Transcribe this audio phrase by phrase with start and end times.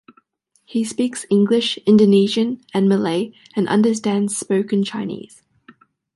[0.65, 5.43] He speaks English, Indonesian and Malay and understands spoken Chinese.